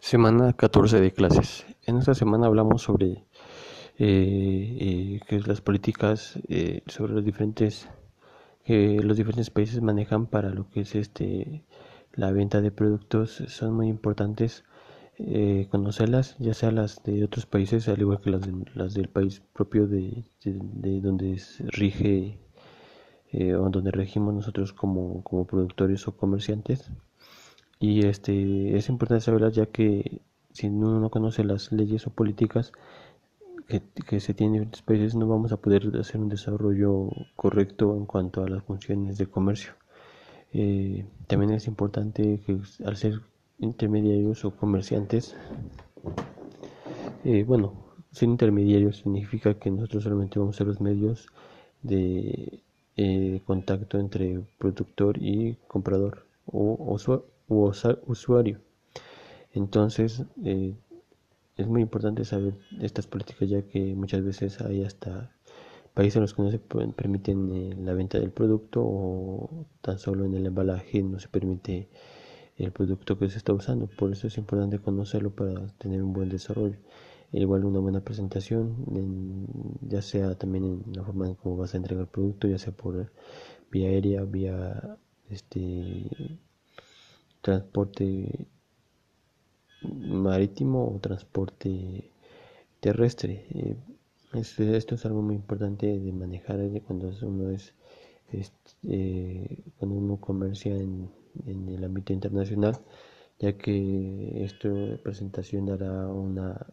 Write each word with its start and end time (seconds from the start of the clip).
Semana 0.00 0.52
14 0.52 1.00
de 1.00 1.12
clases. 1.12 1.66
En 1.84 1.98
esta 1.98 2.14
semana 2.14 2.46
hablamos 2.46 2.82
sobre 2.82 3.26
eh, 3.98 5.20
eh, 5.28 5.40
las 5.44 5.60
políticas 5.60 6.38
eh, 6.48 6.82
sobre 6.86 7.14
los 7.14 7.24
diferentes 7.24 7.88
que 8.64 9.00
los 9.02 9.16
diferentes 9.16 9.50
países 9.50 9.82
manejan 9.82 10.26
para 10.26 10.50
lo 10.50 10.70
que 10.70 10.80
es 10.82 10.94
este 10.94 11.64
la 12.14 12.30
venta 12.30 12.60
de 12.60 12.70
productos 12.70 13.42
son 13.48 13.74
muy 13.74 13.88
importantes 13.88 14.64
conocerlas 15.70 16.36
ya 16.38 16.54
sea 16.54 16.70
las 16.70 17.02
de 17.02 17.24
otros 17.24 17.46
países 17.46 17.88
al 17.88 18.00
igual 18.00 18.20
que 18.20 18.30
las, 18.30 18.42
las 18.74 18.94
del 18.94 19.08
país 19.08 19.42
propio 19.52 19.88
de, 19.88 20.24
de, 20.44 21.00
donde 21.00 21.38
se 21.40 21.64
rige 21.66 22.38
o 23.34 23.68
donde 23.68 23.90
regimos 23.90 24.32
nosotros 24.32 24.72
como, 24.72 25.24
como 25.24 25.44
productores 25.44 26.06
o 26.06 26.16
comerciantes 26.16 26.92
y 27.80 28.06
este 28.06 28.76
es 28.76 28.88
importante 28.88 29.24
saberlas 29.24 29.54
ya 29.54 29.66
que 29.66 30.20
si 30.52 30.66
uno 30.66 30.98
no 30.98 31.10
conoce 31.10 31.44
las 31.44 31.70
leyes 31.72 32.06
o 32.06 32.10
políticas 32.10 32.72
que, 33.68 34.20
se 34.20 34.34
tienen 34.34 34.54
en 34.54 34.60
diferentes 34.70 34.82
países 34.82 35.14
no 35.14 35.28
vamos 35.28 35.52
a 35.52 35.58
poder 35.58 35.94
hacer 36.00 36.20
un 36.20 36.28
desarrollo 36.28 37.10
correcto 37.36 37.94
en 37.96 38.06
cuanto 38.06 38.42
a 38.42 38.48
las 38.48 38.64
funciones 38.64 39.18
de 39.18 39.26
comercio. 39.26 39.72
Eh, 40.52 41.04
también 41.26 41.52
es 41.52 41.66
importante 41.66 42.40
que 42.46 42.58
al 42.84 42.96
ser 42.96 43.20
intermediarios 43.58 44.44
o 44.46 44.52
comerciantes, 44.52 45.36
eh, 47.24 47.44
bueno, 47.44 47.74
ser 48.10 48.30
intermediarios 48.30 48.98
significa 48.98 49.54
que 49.54 49.70
nosotros 49.70 50.04
solamente 50.04 50.38
vamos 50.38 50.56
a 50.56 50.58
ser 50.58 50.66
los 50.68 50.80
medios 50.80 51.26
de 51.82 52.62
eh, 52.96 53.42
contacto 53.44 53.98
entre 53.98 54.40
productor 54.56 55.18
y 55.22 55.56
comprador 55.68 56.24
o, 56.46 56.76
o 56.80 56.98
u 57.48 57.72
usuario. 58.06 58.60
Entonces, 59.52 60.24
eh, 60.44 60.74
es 61.56 61.66
muy 61.66 61.82
importante 61.82 62.24
saber 62.24 62.54
estas 62.80 63.06
políticas 63.06 63.48
ya 63.48 63.62
que 63.62 63.94
muchas 63.94 64.22
veces 64.22 64.60
hay 64.60 64.84
hasta 64.84 65.32
países 65.94 66.16
en 66.16 66.22
los 66.22 66.34
que 66.34 66.42
no 66.42 66.50
se 66.50 66.60
permiten 66.60 67.52
eh, 67.52 67.74
la 67.76 67.92
venta 67.94 68.20
del 68.20 68.30
producto 68.30 68.82
o 68.84 69.66
tan 69.80 69.98
solo 69.98 70.24
en 70.24 70.34
el 70.34 70.46
embalaje 70.46 71.02
no 71.02 71.18
se 71.18 71.28
permite 71.28 71.88
el 72.56 72.72
producto 72.72 73.18
que 73.18 73.28
se 73.28 73.38
está 73.38 73.52
usando. 73.52 73.88
Por 73.88 74.12
eso 74.12 74.28
es 74.28 74.38
importante 74.38 74.78
conocerlo 74.78 75.30
para 75.34 75.66
tener 75.78 76.02
un 76.02 76.12
buen 76.12 76.28
desarrollo. 76.28 76.76
Igual 77.32 77.64
una 77.64 77.80
buena 77.80 78.00
presentación, 78.00 79.46
ya 79.82 80.00
sea 80.02 80.36
también 80.36 80.64
en 80.64 80.92
la 80.94 81.04
forma 81.04 81.26
en 81.28 81.34
cómo 81.34 81.56
vas 81.56 81.74
a 81.74 81.76
entregar 81.76 82.02
el 82.02 82.08
producto, 82.08 82.48
ya 82.48 82.58
sea 82.58 82.72
por 82.72 83.10
vía 83.70 83.88
aérea, 83.88 84.22
vía 84.24 84.98
este 85.28 86.38
transporte 87.40 88.46
marítimo 89.82 90.92
o 90.94 90.98
transporte 90.98 92.10
terrestre. 92.80 93.46
Eh, 93.50 93.76
esto 94.34 94.94
es 94.94 95.06
algo 95.06 95.22
muy 95.22 95.36
importante 95.36 95.86
de 95.86 96.12
manejar 96.12 96.58
cuando 96.86 97.10
uno 97.22 97.50
es 97.50 97.72
eh, 98.82 99.58
cuando 99.78 99.96
uno 99.96 100.16
comercia 100.18 100.76
en, 100.76 101.08
en, 101.46 101.68
el 101.70 101.82
ámbito 101.82 102.12
internacional 102.12 102.78
ya 103.38 103.56
que 103.56 104.44
esto 104.44 104.68
presentación 105.02 105.66
dará 105.66 106.08
una 106.08 106.66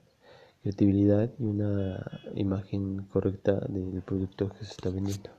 credibilidad 0.64 1.32
y 1.40 1.44
una 1.44 2.04
imagen 2.34 3.04
correcta 3.14 3.54
del 3.70 4.02
producto 4.02 4.50
que 4.50 4.66
se 4.66 4.72
está 4.72 4.90
vendiendo. 4.90 5.30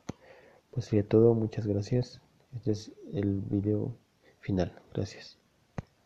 Pues 0.71 0.87
sería 0.87 1.07
todo 1.09 1.35
muchas 1.35 1.67
gracias. 1.67 2.21
Este 2.55 2.71
es 2.71 2.93
el 3.13 3.41
video 3.41 3.97
final. 4.47 4.73
Gracias. 4.95 5.39